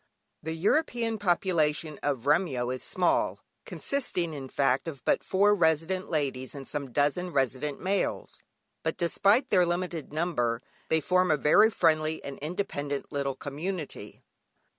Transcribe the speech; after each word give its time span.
The 0.41 0.53
European 0.55 1.19
population 1.19 1.99
of 2.01 2.25
Remyo 2.25 2.71
is 2.73 2.81
small, 2.81 3.37
consisting 3.67 4.33
in 4.33 4.49
fact 4.49 4.87
of 4.87 5.05
but 5.05 5.23
four 5.23 5.53
resident 5.53 6.09
ladies, 6.09 6.55
and 6.55 6.67
some 6.67 6.91
dozen 6.91 7.31
resident 7.31 7.79
males; 7.79 8.41
but 8.81 8.97
despite 8.97 9.49
their 9.49 9.63
limited 9.63 10.11
number 10.11 10.63
they 10.89 11.01
form 11.01 11.29
a 11.29 11.37
very 11.37 11.69
friendly 11.69 12.19
and 12.23 12.39
independent 12.39 13.11
little 13.11 13.35
community. 13.35 14.23